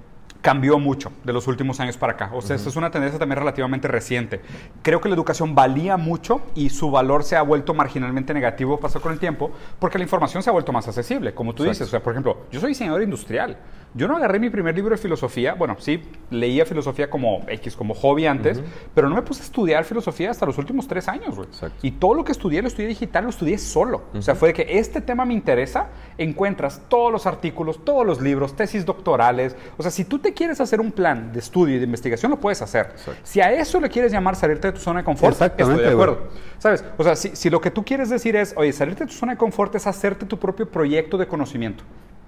[0.44, 2.30] cambió mucho de los últimos años para acá.
[2.34, 4.42] O sea, esto es una tendencia también relativamente reciente.
[4.82, 9.02] Creo que la educación valía mucho y su valor se ha vuelto marginalmente negativo pasar
[9.02, 11.88] con el tiempo porque la información se ha vuelto más accesible, como tú dices.
[11.88, 13.58] O sea, por ejemplo, yo soy diseñador industrial.
[13.96, 16.02] Yo no agarré mi primer libro de filosofía, bueno, sí,
[16.32, 18.60] leía filosofía como X, como hobby antes,
[18.96, 21.48] pero no me puse a estudiar filosofía hasta los últimos tres años, güey.
[21.48, 21.78] Exacto.
[21.84, 24.04] Y todo lo que estudié, lo estudié digital, lo estudié solo.
[24.14, 28.20] O sea, fue de que este tema me interesa, encuentras todos los artículos, todos los
[28.20, 29.56] libros, tesis doctorales.
[29.78, 32.40] O sea, si tú te quieres hacer un plan de estudio y de investigación, lo
[32.40, 32.94] puedes hacer.
[33.22, 36.16] Si a eso le quieres llamar salirte de tu zona de confort, estoy de acuerdo.
[36.16, 36.28] güey.
[36.58, 36.84] ¿Sabes?
[36.98, 39.34] O sea, si, si lo que tú quieres decir es, oye, salirte de tu zona
[39.34, 41.84] de confort es hacerte tu propio proyecto de conocimiento.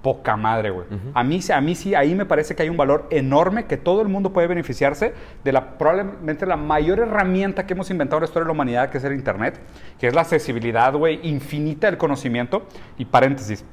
[0.06, 0.86] Poca madre, güey.
[1.16, 3.76] a, mí, sí- a mí sí, ahí me parece que hay un valor enorme que
[3.76, 8.22] todo el mundo puede beneficiarse de la probablemente la mayor herramienta que hemos inventado en
[8.22, 9.60] la historia de la humanidad, que es el Internet,
[10.00, 12.68] que es la accesibilidad, güey, infinita del conocimiento.
[13.00, 13.66] Y paréntesis,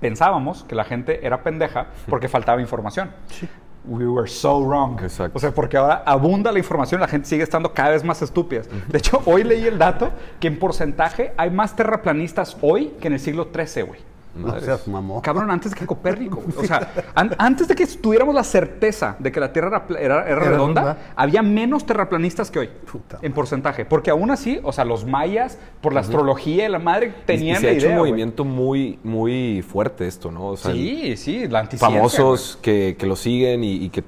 [0.00, 3.10] pensábamos que la gente era pendeja porque faltaba información.
[3.84, 5.00] We were so wrong.
[5.00, 5.38] Exacto.
[5.38, 8.68] O sea, porque ahora abunda la información la gente sigue estando cada vez más estúpidas.
[8.88, 13.14] De hecho, hoy leí el dato que en porcentaje hay más terraplanistas hoy que en
[13.14, 14.09] el siglo XIII, güey.
[14.34, 15.20] No seas mamón.
[15.20, 16.42] Cabrón, antes que Copérnico.
[16.56, 19.98] O sea, an- antes de que tuviéramos la certeza de que la Tierra era, pla-
[20.00, 22.68] era- era redonda, había menos terraplanistas que hoy.
[22.90, 23.84] Puta en porcentaje.
[23.84, 27.24] Porque aún así, o sea, los mayas, por la astrología y la madre, Y- y
[27.26, 30.46] tenían se la ha hecho un movimiento muy, muy fuerte esto, ¿no?
[30.48, 34.04] O sea, Sí, sí, la famosos que, que lo siguen y, y que,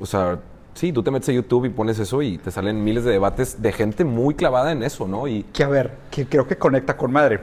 [0.00, 0.38] o sea,
[0.74, 3.60] sí, tú te metes a YouTube y pones eso y te salen miles de debates
[3.62, 5.28] de gente muy clavada en eso, ¿no?
[5.28, 7.40] Y que a ver, que creo que conecta con madre.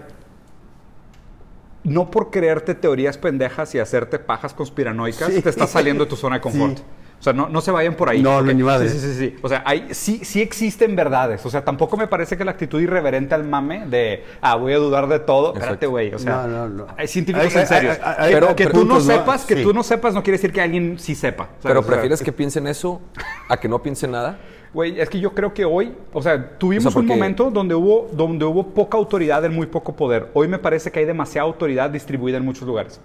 [1.88, 5.41] No por creerte teorías pendejas y hacerte pajas conspiranoicas Sí.
[5.41, 6.78] te estás saliendo de tu zona de confort.
[6.78, 6.84] Sí.
[7.19, 8.21] O sea, no, no se vayan por ahí.
[8.21, 8.89] No, no, porque- ni madre.
[8.89, 9.36] Sí, sí, sí, sí.
[9.41, 11.43] O sea, hay, sí, sí existen verdades.
[11.47, 14.78] O sea, tampoco me parece que la actitud irreverente al mame de, ah, voy a
[14.78, 15.47] dudar de todo.
[15.47, 15.89] Espérate, Exacto.
[15.89, 16.13] güey.
[16.13, 16.88] O sea, No, no, no.
[16.95, 17.91] hay científicos Hay- en serio.
[18.04, 19.63] hay- hay- Pero- que tú no sepas, que Sí.
[19.63, 21.45] tú no sepas no quiere decir que alguien sí sepa.
[21.45, 21.58] ¿sabes?
[21.63, 23.02] pero O sea, prefieres que piensen eso
[23.50, 24.38] a que no piensen nada.
[24.73, 27.75] Güey, es que yo creo que hoy, o sea, tuvimos O sea, un momento donde
[27.75, 30.30] hubo, donde hubo poca autoridad en muy poco poder.
[30.34, 32.99] Hoy me parece que hay demasiada autoridad distribuida en muchos lugares.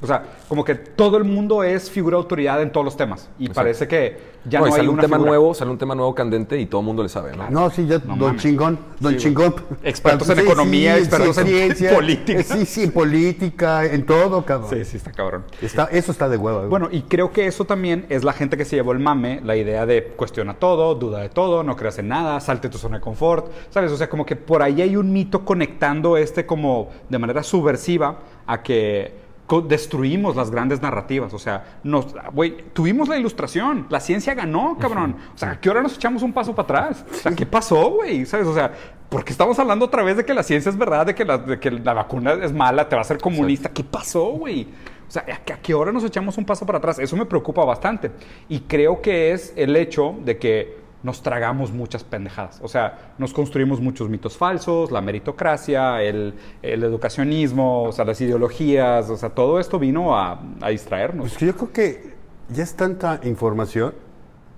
[0.00, 3.28] O sea, como que todo el mundo es figura de autoridad en todos los temas.
[3.38, 3.54] Y Exacto.
[3.60, 5.30] parece que ya No, no, y hay sale un una tema figura.
[5.30, 7.50] nuevo, sale un tema nuevo candente y todo el mundo le sabe, ¿no?
[7.50, 8.42] No, sí, ya, No don mames.
[8.42, 9.54] chingón, don Sí, chingón.
[9.82, 12.42] Expertos en economía, expertos en política.
[12.44, 14.70] Sí, sí, en política, en todo, cabrón.
[14.70, 15.44] Sí, sí, está cabrón.
[15.60, 16.58] Está, eso está de hueva.
[16.58, 16.70] güey.
[16.70, 19.56] Bueno, y creo que eso también es la gente que se llevó el mame, la
[19.56, 23.02] idea de cuestiona todo, duda de todo, no creas en nada, salte tu zona de
[23.02, 23.90] confort, ¿sabes?
[23.90, 28.18] O sea, como que por ahí hay un mito conectando este como de manera subversiva
[28.46, 29.26] a que
[29.66, 35.16] destruimos las grandes narrativas, o sea, nos, güey, tuvimos la ilustración, la ciencia ganó, cabrón,
[35.34, 37.04] o sea, ¿a qué hora nos echamos un paso para atrás?
[37.10, 38.26] O sea, ¿qué pasó, güey?
[38.26, 38.46] ¿Sabes?
[38.46, 38.72] O sea,
[39.08, 41.58] porque estamos hablando otra vez de que la ciencia es verdad, de que la, de
[41.58, 44.68] que la vacuna es mala, te va a hacer comunista, ¿qué pasó, güey?
[45.08, 46.98] O sea, ¿a qué, a qué hora nos echamos un paso para atrás?
[46.98, 48.10] Eso me preocupa bastante.
[48.50, 52.58] Y creo que es el hecho de que nos tragamos muchas pendejadas.
[52.62, 58.20] O sea, nos construimos muchos mitos falsos, la meritocracia, el, el educacionismo, o sea, las
[58.20, 61.28] ideologías, o sea, todo esto vino a, a distraernos.
[61.28, 62.14] Pues que yo creo que
[62.48, 63.94] ya es tanta información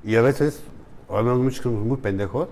[0.03, 0.63] y a veces,
[1.09, 2.49] o al menos muchos que somos muy pendejos,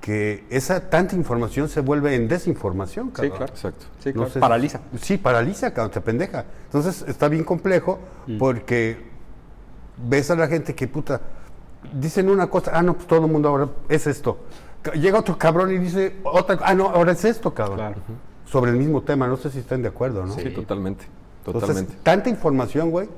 [0.00, 3.36] que esa tanta información se vuelve en desinformación, sí, cabrón.
[3.36, 3.52] claro.
[3.52, 3.86] Exacto.
[3.98, 4.30] Sí, No claro.
[4.30, 4.80] sé Paraliza.
[5.02, 6.44] Sí, paraliza, cabrón, te pendeja.
[6.66, 8.38] Entonces está bien complejo Mm.
[8.38, 8.96] porque
[9.96, 11.20] ves a la gente que puta
[11.92, 14.38] dicen una cosa, ah no, pues todo el mundo ahora es esto.
[14.94, 17.76] Llega otro cabrón y dice otra, ah no, ahora es esto, cabrón.
[17.76, 17.96] Claro.
[18.46, 20.34] Sobre el mismo tema, no sé si están de acuerdo, ¿no?
[20.34, 21.04] Sí, totalmente.
[21.44, 22.02] Entonces, Totalmente.
[22.02, 23.08] tanta información, güey,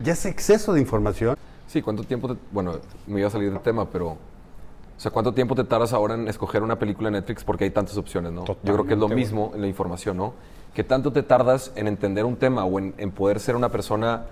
[0.00, 1.36] ya es exceso de información.
[1.66, 2.40] Sí, ¿cuánto tiempo te...
[2.52, 4.10] Bueno, me iba a salir del tema, pero...
[4.10, 7.44] O sea, ¿cuánto tiempo te tardas ahora en escoger una película en Netflix?
[7.44, 8.44] Porque hay tantas opciones, ¿no?
[8.44, 10.34] Yo creo que es lo mismo en la información, ¿no?
[10.74, 14.26] ¿Qué tanto te tardas en entender un tema o en, en poder ser una persona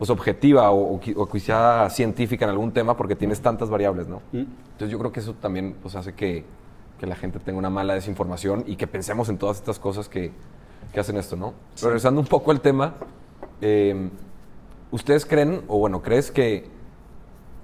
[0.00, 4.08] pues, objetiva o, o qui- o quizá científica en algún tema porque tienes tantas variables,
[4.08, 4.22] ¿no?
[4.32, 6.42] Entonces yo creo que eso también pues, hace que,
[6.98, 10.32] que la gente tenga una mala desinformación y que pensemos en todas estas cosas que,
[10.94, 11.52] que hacen esto, ¿no?
[11.82, 12.94] Regresando un poco al tema,
[13.60, 14.08] eh,
[14.90, 16.66] ¿ustedes creen, o bueno, crees que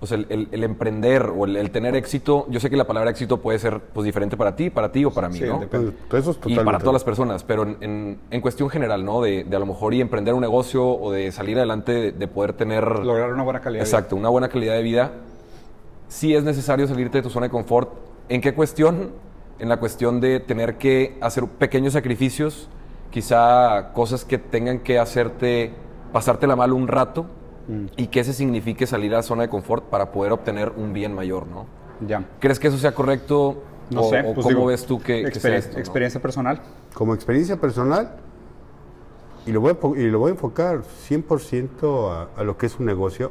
[0.00, 2.86] o sea, el, el- el emprender o el, el tener éxito, yo sé que la
[2.86, 5.58] palabra éxito puede ser pues, diferente para ti, para ti o para mí, Sí, ¿no?
[5.58, 5.92] depende.
[6.08, 6.64] Pues, eso es Y totalmente.
[6.66, 9.22] para todas las personas, pero en, en- en cuestión general, ¿no?
[9.22, 12.28] De, de a lo mejor y emprender un negocio o de salir adelante, de, de
[12.28, 12.84] poder tener...
[13.04, 13.84] Lograr una buena calidad.
[13.84, 13.96] de vida.
[13.98, 15.12] Exacto, una buena calidad de vida.
[16.08, 17.90] Sí es necesario salirte de tu zona de confort.
[18.28, 19.10] ¿En qué cuestión?
[19.58, 22.68] En la cuestión de tener que hacer pequeños sacrificios,
[23.10, 25.72] quizá cosas que tengan que hacerte
[26.12, 27.26] pasártela mal un rato
[27.68, 27.86] Mm.
[27.96, 31.14] y que ese signifique salir a la zona de confort para poder obtener un bien
[31.14, 31.66] mayor, ¿no?
[32.06, 32.24] Ya.
[32.40, 33.62] ¿Crees que eso sea correcto?
[33.90, 34.20] No o, sé.
[34.20, 35.78] o pues cómo digo, ves tú que, que sea experien- esto, no?
[35.80, 36.60] Experiencia personal.
[36.94, 38.16] Como experiencia personal,
[39.46, 42.78] y lo voy a, y lo voy a enfocar 100% a, a lo que es
[42.78, 43.30] un negocio,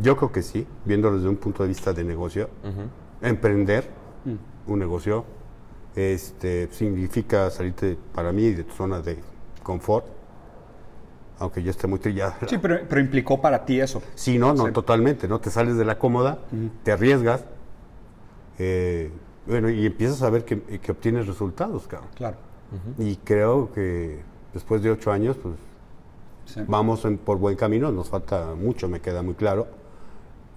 [0.00, 2.48] yo creo que sí, viéndolo desde un punto de vista de negocio.
[3.20, 3.88] Emprender
[4.68, 5.24] un negocio
[5.96, 9.18] este, significa salirte, para mí, de tu zona de
[9.64, 10.06] confort,
[11.38, 12.36] aunque ya esté muy trillada.
[12.48, 14.02] Sí, pero, pero implicó para ti eso.
[14.14, 14.72] Sí, no, no, Sí.
[14.72, 15.38] totalmente, ¿no?
[15.40, 16.38] Te sales de la cómoda,
[16.82, 17.44] te arriesgas,
[18.58, 19.10] eh,
[19.46, 22.10] bueno, y empiezas a ver que, que obtienes resultados, cabrón.
[22.14, 22.36] Claro.
[22.98, 24.20] Y creo que
[24.52, 25.54] después de ocho años, pues
[26.44, 26.60] Sí.
[26.66, 29.66] vamos en- por buen camino, nos falta mucho, me queda muy claro.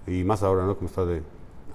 [0.06, 0.76] Y más ahora, ¿no?
[0.76, 1.22] Como está de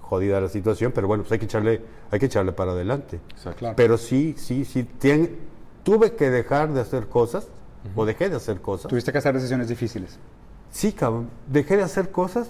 [0.02, 3.20] jodida la situación, pero bueno, pues hay que echarle, hay que echarle para adelante.
[3.30, 3.58] Exacto.
[3.60, 3.76] Claro.
[3.76, 5.30] Pero sí, sí, sí, tien-
[5.82, 7.48] tuve que dejar de hacer cosas,
[7.94, 8.88] o dejé de hacer cosas.
[8.88, 10.18] Tuviste que hacer decisiones difíciles.
[10.70, 12.48] Sí, cabrón, dejé de hacer cosas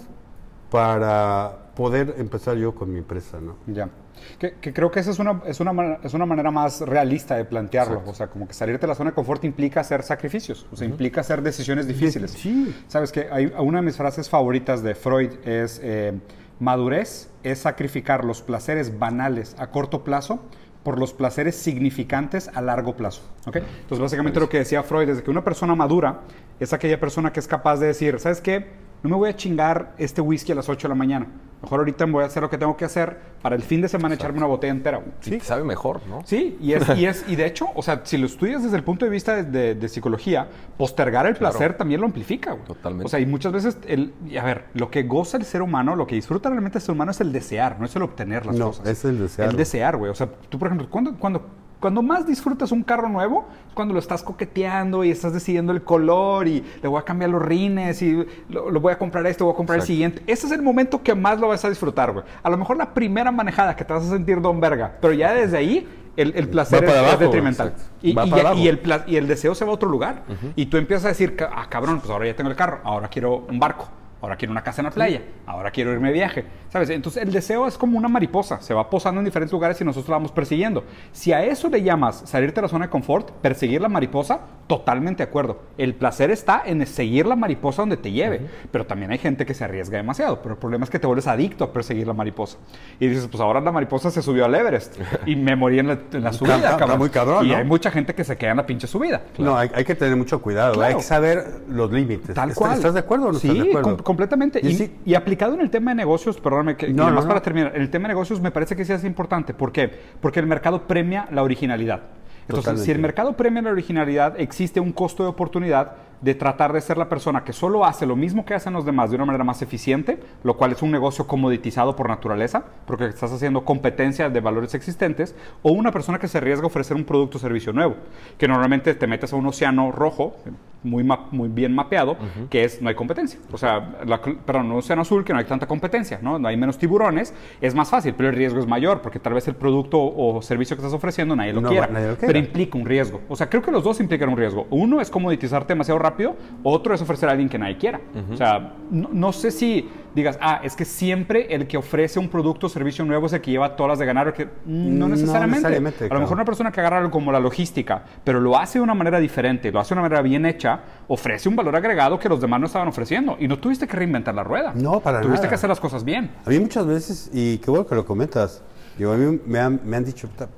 [0.69, 3.55] para poder empezar yo con mi empresa, ¿no?
[3.67, 3.89] Ya.
[4.37, 7.35] Que, que creo que esa es una, es, una, manera- es una manera más realista
[7.37, 8.03] de plantearlo.
[8.05, 10.67] O sea, como que salirte de la zona de confort implica hacer sacrificios.
[10.71, 12.31] O sea, implica hacer decisiones difíciles.
[12.31, 12.75] Sí.
[12.87, 16.19] Sabes que hay una de mis frases favoritas de Freud es eh,
[16.59, 20.39] madurez es sacrificar los placeres banales a corto plazo
[20.83, 23.21] por los placeres significantes a largo plazo.
[23.45, 23.57] ¿ok?
[23.57, 26.21] Entonces, básicamente lo que decía Freud es que una persona madura
[26.59, 28.88] es aquella persona que es capaz de decir, ¿sabes qué?
[29.03, 31.27] No me voy a chingar este whisky a las 8 de la mañana.
[31.61, 33.89] Mejor ahorita me voy a hacer lo que tengo que hacer para el fin de
[33.89, 35.01] semana echarme una botella entera.
[35.21, 36.21] te sabe mejor, ¿no?
[36.25, 38.83] Sí, y es, y es, y de hecho, o sea, si lo estudias desde el
[38.83, 42.63] punto de vista de, de- de psicología, postergar el placer también lo amplifica, güey.
[42.65, 43.05] Totalmente.
[43.05, 45.97] O sea, y muchas veces, el, y a ver, lo que goza el ser humano,
[45.97, 48.55] lo que disfruta realmente el ser humano es el desear, no es el obtener las
[48.55, 48.87] No, cosas.
[48.87, 49.49] es el desear.
[49.49, 50.11] El desear, güey.
[50.11, 51.45] O sea, tú, por ejemplo, cuando, cuando,
[51.79, 55.81] cuando más disfrutas un carro nuevo, es cuando lo estás coqueteando y estás decidiendo el
[55.83, 59.43] color y le voy a cambiar los rines y lo, lo voy a comprar este,
[59.43, 59.93] voy a comprar el Exacto.
[59.93, 60.23] siguiente.
[60.27, 62.25] Ese es el momento que más lo vas a disfrutar, güey.
[62.43, 65.33] A lo mejor la primera manejada que te vas a sentir don verga, pero ya
[65.33, 65.87] desde ahí
[66.17, 67.67] el, el placer es, es abajo, detrimental.
[67.69, 67.91] exacto.
[68.01, 70.23] Y, y ya- y el, y el deseo se va a otro lugar.
[70.57, 73.45] Y tú empiezas a decir, ah, cabrón, pues ahora ya tengo el carro, ahora quiero
[73.49, 73.87] un barco.
[74.21, 76.89] Ahora quiero una casa en la playa, ahora quiero irme de viaje, ¿sabes?
[76.89, 80.09] Entonces el deseo es como una mariposa, se va posando en diferentes lugares y nosotros
[80.09, 80.83] la vamos persiguiendo.
[81.11, 85.23] Si a eso le llamas salirte de la zona de confort, perseguir la mariposa, totalmente
[85.23, 85.59] de acuerdo.
[85.77, 89.53] El placer está en seguir la mariposa donde te lleve, pero también hay gente que
[89.53, 92.57] se arriesga demasiado, pero el problema es que te vuelves adicto a perseguir la mariposa.
[92.99, 95.99] Y dices, pues ahora la mariposa se subió al Everest y me morí en la,
[96.13, 96.99] en la subida, está cabrón.
[96.99, 97.57] muy cabrón, Y ¿no?
[97.57, 99.21] hay mucha gente que se queda en la pinche subida.
[99.37, 100.73] No, hay, hay que tener mucho cuidado.
[100.73, 100.87] Claro.
[100.89, 102.35] Hay que saber los límites.
[102.35, 102.73] Tal ¿Estás- cual.
[102.77, 104.03] ¿Estás de acuerdo o no sí, estás de acuerdo?
[104.09, 104.59] Com- completamente.
[104.61, 104.95] Y sí.
[105.05, 108.07] y aplicado en el tema de negocios, perdóname, que, No, para terminar, en el tema
[108.07, 109.53] de negocios me parece que sí es importante.
[109.53, 109.89] ¿Por qué?
[110.21, 112.01] Porque el mercado premia la originalidad.
[112.41, 112.85] Entonces, Totalmente.
[112.85, 115.91] si el mercado premia la originalidad, existe un costo de oportunidad
[116.21, 119.09] de tratar de ser la persona que solo hace lo mismo que hacen los demás
[119.11, 123.31] de una manera más eficiente, lo cual es un negocio comoditizado por naturaleza, porque estás
[123.31, 127.37] haciendo competencia de valores existentes, o una persona que se arriesga a ofrecer un producto
[127.37, 127.95] o servicio nuevo,
[128.37, 130.35] que normalmente te metes a un océano rojo,
[130.83, 132.15] muy, muy bien mapeado,
[132.49, 133.39] que es no hay competencia.
[133.51, 136.39] O sea, la, perdón, un océano azul que no hay tanta competencia, ¿no?
[136.39, 139.47] No hay menos tiburones, es más fácil, pero el riesgo es mayor, porque tal vez
[139.47, 141.87] el producto o servicio que estás ofreciendo nadie lo No, quiera.
[141.87, 142.27] nadie lo quiera.
[142.27, 143.21] Pero implica un riesgo.
[143.27, 144.67] O sea, creo que los dos implican un riesgo.
[144.69, 147.99] Uno es comoditizarte demasiado rápido, otro es ofrecer a alguien que nadie quiera.
[148.31, 149.89] O sea, no, no sé si
[150.19, 153.41] digas, ah, es que siempre el que ofrece un producto o servicio nuevo es el
[153.41, 154.33] que lleva todas las de ganar.
[154.33, 156.05] que, no No necesariamente.
[156.09, 158.83] a lo mejor una persona que agarra algo como la logística, pero lo hace de
[158.83, 162.29] una manera diferente, lo hace de una manera bien hecha, ofrece un valor agregado que
[162.29, 163.37] los demás no estaban ofreciendo.
[163.39, 164.73] Y no tuviste que reinventar la rueda.
[164.75, 165.49] No, para Tuviste nada.
[165.49, 166.31] que hacer las cosas bien.
[166.45, 168.61] A mí muchas veces, y qué bueno que lo comentas,
[168.97, 170.49] digo, a mí me han, me han dicho, "Puta,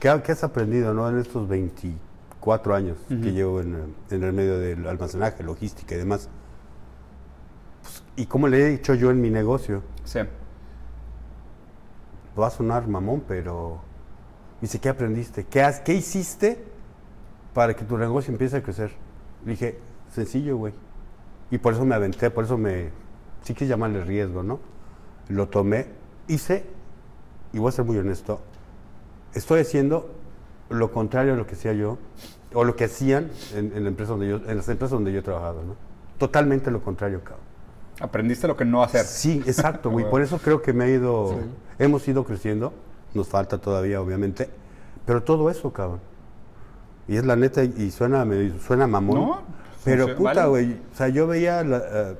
[0.00, 4.86] ¿qué, qué has aprendido no, en estos 24 años que llevo en el medio del
[4.86, 6.28] almacenaje, logística y demás?
[8.16, 9.82] ¿Y cómo le he dicho yo en mi negocio?
[10.04, 10.20] Sí.
[12.38, 13.80] Va a sonar mamón, pero...
[14.60, 15.44] Dice, ¿qué aprendiste?
[15.44, 16.64] ¿Qué, has, ¿Qué hiciste
[17.52, 18.92] para que tu negocio empiece a crecer?
[19.44, 19.78] Le dije,
[20.12, 20.72] sencillo, güey.
[21.50, 22.90] Y por eso me aventé, por eso me...
[23.42, 24.60] Sí que llamarle riesgo, ¿no?
[25.28, 25.86] Lo tomé,
[26.28, 26.64] hice,
[27.52, 28.40] y voy a ser muy honesto,
[29.34, 30.10] estoy haciendo
[30.70, 31.98] lo contrario a lo que hacía yo,
[32.54, 35.18] o lo que hacían en, en la empresa donde yo, en las empresas donde yo
[35.18, 35.76] he trabajado, ¿no?
[36.18, 37.43] Totalmente lo contrario, cabrón.
[38.00, 39.04] Aprendiste lo que no hacer.
[39.04, 40.04] Sí, exacto, güey.
[40.10, 41.38] Por eso creo que me ha ido,
[41.78, 42.72] hemos ido creciendo.
[43.14, 44.50] Nos falta todavía, obviamente.
[45.06, 46.00] Pero todo eso, cabrón.
[47.06, 49.20] Y es la neta, y suena, me- suena mamón.
[49.20, 49.42] No,
[49.84, 50.48] pero puta, vale.
[50.48, 50.72] güey.
[50.92, 52.16] O sea, yo veía la, eh,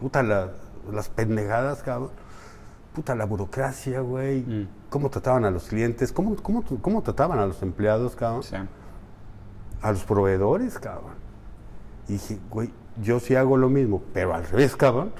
[0.00, 0.50] puta, la-
[0.92, 2.10] las pendejadas, cabrón.
[2.94, 4.42] Puta, la burocracia, güey.
[4.42, 4.68] Mm.
[4.90, 8.42] Cómo trataban a los clientes, cómo, cómo, cómo trataban a los empleados, cabrón.
[8.42, 8.56] Sí.
[9.80, 11.14] A los proveedores, cabrón.
[12.06, 15.12] Y dije, güey, yo sí hago lo mismo, pero al revés, cabrón.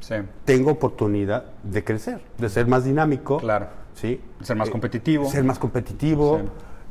[0.00, 0.14] Sí.
[0.44, 3.38] tengo oportunidad de crecer, de ser más dinámico.
[3.38, 3.66] Claro.
[3.94, 4.20] ¿sí?
[4.42, 5.28] Ser más Eh, competitivo.
[5.30, 6.40] Ser más competitivo.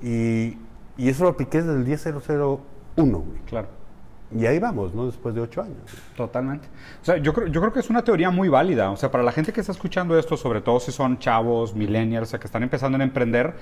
[0.02, 0.58] Y,
[0.98, 2.60] y eso lo apliqué desde el 10001,
[3.20, 3.40] güey.
[3.46, 3.68] Claro.
[4.36, 5.06] Y ahí vamos, ¿no?
[5.06, 5.78] Después de ocho años.
[6.18, 6.68] Totalmente.
[7.02, 8.90] O sea, yo creo, yo creo que es una teoría muy válida.
[8.92, 12.28] O sea, para la gente que está escuchando esto, sobre todo si son chavos, millennials,
[12.28, 13.54] o sea, que están empezando a emprender,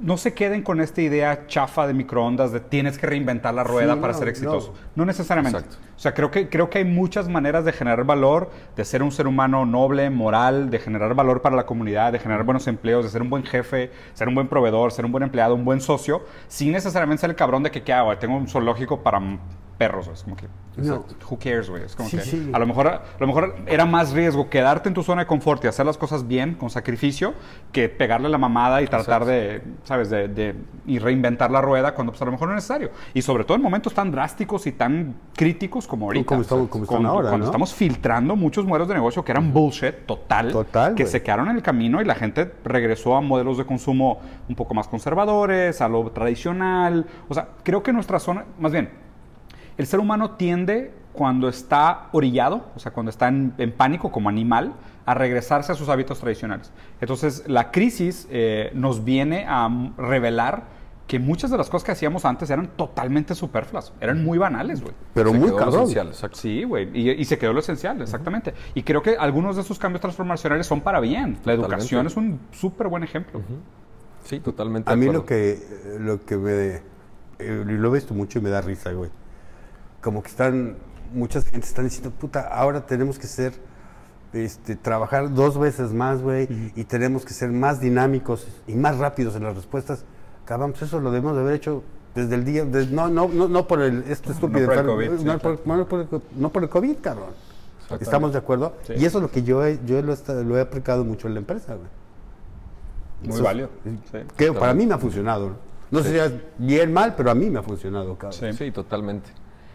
[0.00, 3.94] no se queden con esta idea chafa de microondas de tienes que reinventar la rueda
[3.94, 4.72] Sí, para no, ser exitoso.
[4.72, 4.90] no.
[4.96, 5.58] No, necesariamente.
[5.58, 5.78] Exacto.
[5.96, 9.12] O sea, creo que, creo que hay muchas maneras de generar valor, de ser un
[9.12, 13.10] ser humano noble, moral, de generar valor para la comunidad, de generar buenos empleos, de
[13.10, 16.24] ser un buen jefe, ser un buen proveedor, ser un buen empleado, un buen socio,
[16.48, 18.16] sin necesariamente ser el cabrón de que, ¿qué hago?
[18.16, 19.20] Tengo un zoológico para
[19.80, 20.14] perros, güey.
[20.14, 21.04] Es como que, No.
[21.30, 21.82] who cares, güey?
[21.84, 22.50] Es como Sí, que sí.
[22.52, 25.64] a lo mejor a lo mejor era más riesgo quedarte en tu zona de confort
[25.64, 27.32] y hacer las cosas bien, con sacrificio,
[27.72, 30.10] que pegarle la mamada y tratar de, ¿sabes?
[30.10, 30.54] De, de-
[30.86, 32.90] y reinventar la rueda cuando pues, a lo mejor no es necesario.
[33.14, 36.26] Y sobre todo en momentos tan drásticos y tan críticos como ahorita.
[36.26, 37.50] Como estamos- como están Cuando- ahora, Cuando ¿no?
[37.50, 41.10] estamos filtrando muchos modelos de negocio que eran bullshit total, Total, que güey.
[41.12, 44.74] se quedaron en el camino y la gente regresó a modelos de consumo un poco
[44.74, 47.06] más conservadores, a lo tradicional.
[47.28, 48.90] O sea, creo que nuestra zona, más bien,
[49.80, 54.28] el ser humano tiende, cuando está orillado, o sea, cuando está en, en pánico como
[54.28, 54.74] animal,
[55.06, 56.70] a regresarse a sus hábitos tradicionales.
[57.00, 62.24] Entonces, la crisis eh, nos viene a revelar que muchas de las cosas que hacíamos
[62.24, 64.94] antes eran totalmente superfluas, eran muy banales, güey.
[65.12, 65.88] Pero Se muy cabrón.
[66.32, 68.54] Sí, güey, y, y se quedó lo esencial, exactamente.
[68.74, 71.32] Y creo que algunos de esos cambios transformacionales son para bien.
[71.44, 71.64] La Totalmente.
[71.64, 73.40] educación es un súper buen ejemplo.
[74.22, 74.92] Sí, totalmente.
[74.92, 75.22] A mí acuerdo.
[75.22, 76.52] lo que, eh, lo que me...
[77.40, 79.10] eh, lo he visto mucho y me da risa, güey.
[80.00, 80.76] Como que están...
[81.12, 83.52] Muchas gente están diciendo, puta, ahora tenemos que ser...
[84.32, 89.34] Este, trabajar dos veces más, güey, y tenemos que ser más dinámicos y más rápidos
[89.34, 90.04] en las respuestas.
[90.44, 91.82] Cabrón, pues eso lo debemos de haber hecho
[92.14, 92.64] desde el día...
[92.64, 94.04] no, no, no, no por el...
[94.08, 96.62] Este estúpido por el enfermo- COVID, sí, no, por, no por el co- no por
[96.62, 97.30] el COVID, cabrón.
[97.98, 98.74] ¿Estamos de acuerdo?
[98.86, 98.92] Sí.
[98.98, 101.34] Y eso es lo que yo he, yo lo, he lo he aplicado mucho en
[101.34, 101.88] la empresa, güey.
[103.24, 103.68] Muy Eso- válido.
[104.12, 104.18] Sí.
[104.36, 105.48] Que para mí me ha funcionado.
[105.48, 105.56] ¿no?
[105.90, 108.38] No sé si es bien mal, pero a mí me ha funcionado, cabrón.
[108.38, 108.52] Sí.
[108.52, 109.30] Sí, totalmente.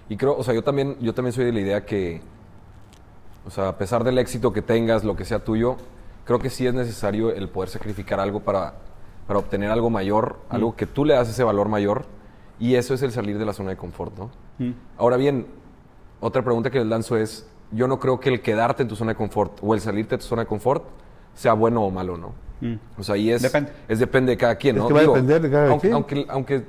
[0.10, 2.22] Y creo, o sea, yo también, yo también soy de la idea que
[3.46, 5.78] O sea, a pesar del éxito que tengas, lo que sea tuyo,
[6.26, 8.74] creo que sí es necesario el poder sacrificar algo para,
[9.28, 12.06] para obtener algo mayor, algo que tú le das ese valor mayor.
[12.60, 14.32] Y eso es el salir de la zona de confort, ¿no?
[14.98, 15.46] Ahora bien,
[16.22, 19.12] otra pregunta que les lanzo es, yo no creo que el quedarte en tu zona
[19.12, 20.86] de confort o el salirte de tu zona de confort
[21.34, 22.34] sea bueno o malo, ¿no?
[22.98, 23.72] O sea, ahí es Depende.
[23.88, 24.88] es depende de cada quien, Es ¿no?
[24.88, 25.94] que va a depender de cada aunque, quien.
[25.94, 26.64] Aunque, aunque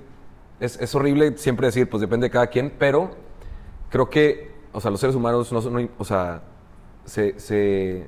[0.60, 3.10] es, es horrible siempre decir, pues depende de cada quien, pero
[3.90, 6.42] creo que, o sea, los seres humanos, no, son- no- o sea,
[7.04, 8.06] se, se,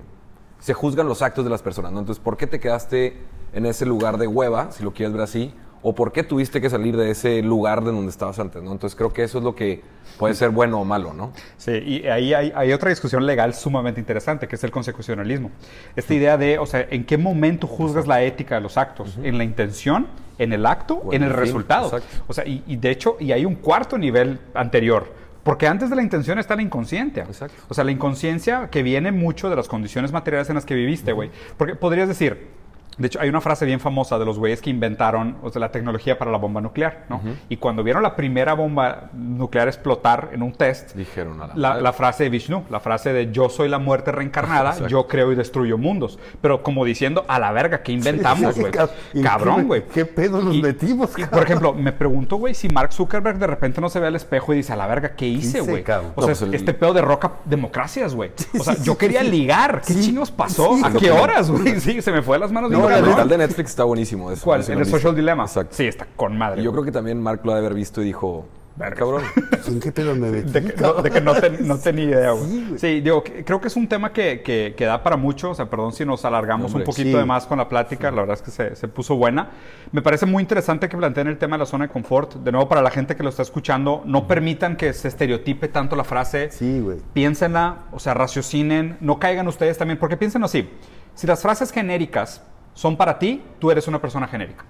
[0.59, 2.01] se juzgan los actos de las personas, ¿no?
[2.01, 3.17] Entonces, ¿por qué te quedaste
[3.53, 5.55] en ese lugar de hueva, si lo quieres ver así?
[5.81, 8.73] ¿O por qué tuviste que salir de ese lugar de donde estabas antes, ¿no?
[8.73, 9.81] Entonces, creo que eso es lo que
[10.19, 11.31] puede ser bueno o malo, ¿no?
[11.57, 15.53] Sí, y ahí hay, hay otra discusión legal sumamente interesante, que es el consecucionalismo.
[15.95, 19.17] Esta idea de, o sea, ¿en qué momento juzgas la ética de los actos?
[19.23, 20.09] ¿En la intención?
[20.39, 21.01] ¿En el acto?
[21.13, 21.85] ¿En el resultado?
[21.97, 22.25] exacto.
[22.27, 25.13] O sea, y, y de hecho, y hay un cuarto nivel anterior.
[25.43, 27.25] Porque antes de la intención está la inconsciencia.
[27.25, 27.63] Exacto.
[27.69, 31.13] O sea, la inconsciencia que viene mucho de las condiciones materiales en las que viviste,
[31.13, 31.31] güey.
[31.57, 32.58] Porque podrías decir,
[32.99, 35.71] de hecho, hay una frase bien famosa de los güeyes que inventaron o sea, la
[35.71, 37.21] tecnología para la bomba nuclear, ¿no?
[37.49, 41.69] Y cuando vieron la primera bomba nuclear explotar en un test, Dijeron a la la,
[41.71, 41.83] madre.
[41.83, 44.89] la frase de Vishnu, la frase de yo soy la muerte reencarnada, Exacto.
[44.89, 46.19] yo creo y destruyo mundos.
[46.41, 48.73] Pero como diciendo, a la verga, ¿qué inventamos, güey?
[48.73, 49.85] cab- ¿en Cabrón, güey.
[49.87, 53.47] qué pedo nos Y- metimos, y, por ejemplo, me pregunto, güey, si Mark Zuckerberg de
[53.47, 55.83] repente no se ve al espejo y dice, a la verga, ¿qué hice, güey?
[55.83, 58.31] O sea, No, pues este pedo de roca democracias, güey.
[58.59, 59.83] O sea, sí, yo quería ligar.
[59.87, 60.77] ¿Qué chingos pasó?
[60.85, 61.79] ¿A qué horas, güey?
[61.89, 62.71] Sí, se me fue de las manos.
[62.71, 64.31] No, la el documental de Netflix está buenísimo.
[64.31, 64.61] eso, ¿Cuál?
[64.61, 64.87] no sé si ¿El.
[64.87, 65.45] Social Dilemma?
[65.45, 65.75] Exacto.
[65.75, 66.61] Sí, está con madre.
[66.61, 68.47] Y yo creo que también Mark lo ha de haber visto y dijo,
[68.77, 68.95] Verga.
[68.97, 69.23] cabrón.
[69.67, 70.51] ¿En qué pedo me metí?
[70.53, 72.49] De que, no, de que no, ten- no tenía idea, güey.
[72.49, 75.51] Sí, Sí, digo, que- creo que es un tema que, que- que da para mucho.
[75.51, 77.17] O sea, perdón si nos alargamos Hombre, un poquito sí.
[77.19, 78.11] de más con la plática.
[78.13, 79.51] La verdad es que se, se puso buena.
[79.91, 82.35] Me parece muy interesante que planteen el tema de la zona de confort.
[82.37, 85.97] De nuevo, para la gente que lo está escuchando, no permitan que se estereotipe tanto
[85.97, 86.51] la frase.
[86.53, 86.99] Sí, güey.
[87.13, 88.97] Piénsenla, o sea, raciocinen.
[89.01, 90.71] No caigan ustedes también, porque piensen así.
[91.17, 92.43] Si las frases genéricas
[92.79, 94.65] son para ti, tú eres una persona genérica.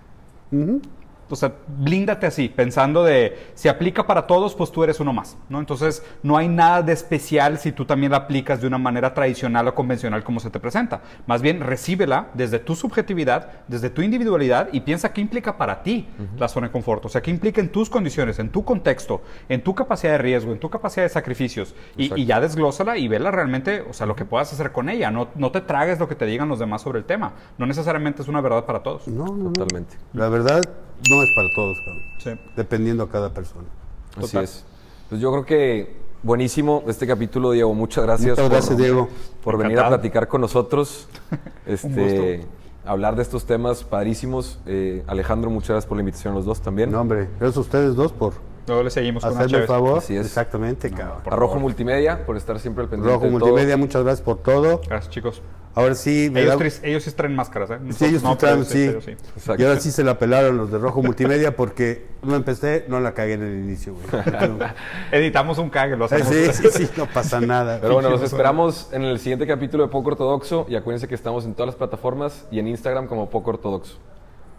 [1.30, 5.36] O sea, blíndate así, pensando de si aplica para todos, pues tú eres uno más,
[5.48, 5.58] ¿no?
[5.58, 9.68] Entonces, no hay nada de especial si tú también la aplicas de una manera tradicional
[9.68, 11.02] o convencional como se te presenta.
[11.26, 16.08] Más bien, recíbela desde tu subjetividad, desde tu individualidad y piensa qué implica para ti
[16.38, 17.04] la zona de confort.
[17.04, 20.52] O sea, qué implica en tus condiciones, en tu contexto, en tu capacidad de riesgo,
[20.52, 21.74] en tu capacidad de sacrificios.
[21.96, 25.10] Y, y ya desglósala y vela realmente, o sea, lo que puedas hacer con ella.
[25.10, 27.32] No, no te tragues lo que te digan los demás sobre el tema.
[27.58, 29.06] No necesariamente es una verdad para todos.
[29.08, 29.52] No, no, no.
[29.52, 29.96] Totalmente.
[30.12, 30.62] La verdad
[31.10, 32.02] no es para todos, cabrón.
[32.18, 32.30] Sí.
[32.56, 33.66] Dependiendo a cada persona.
[34.12, 34.44] Así Total.
[34.44, 34.64] es.
[35.08, 37.72] Pues yo creo que buenísimo este capítulo, Diego.
[37.74, 38.30] Muchas gracias.
[38.30, 39.08] Muchas gracias, Diego.
[39.42, 41.08] Por venir a platicar con nosotros.
[41.66, 42.50] Este, gusto.
[42.86, 44.58] hablar de estos temas padrísimos.
[44.64, 46.90] Eh, Alejandro, muchas gracias por la invitación a los dos también.
[46.90, 48.32] No, hombre, gracias a ustedes dos por
[48.68, 49.98] Luego le seguimos con hacerme el favor.
[49.98, 50.26] Así es.
[50.26, 51.22] Exactamente, cabrón.
[51.26, 53.40] a Rojo Multimedia por estar siempre al pendiente Rojo de todo.
[53.40, 54.80] Multimedia, muchas gracias por todo.
[54.86, 55.42] Gracias, chicos.
[55.74, 57.78] Ahora sí, me Ellos, da- tres- ellos sí traen máscaras, ¿eh?
[57.90, 58.82] Sí, ellos No, sí traen, sí.
[58.84, 59.62] ellos Exacto.
[59.62, 63.14] Y ahora sí se la pelaron los de Rojo Multimedia porque no empecé, no la
[63.14, 64.06] cagué en el inicio, güey.
[65.12, 66.26] Editamos un cague, lo hacemos.
[66.28, 67.78] sí, sí, sí, no pasa nada.
[67.80, 71.44] Pero bueno, los esperamos en el siguiente capítulo de Poco Ortodoxo y acuérdense que estamos
[71.44, 73.98] en todas las plataformas y en Instagram como Poco Ortodoxo.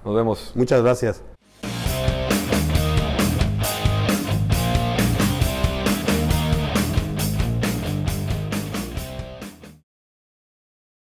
[0.06, 0.52] Nos vemos.
[0.56, 1.22] Muchas gracias.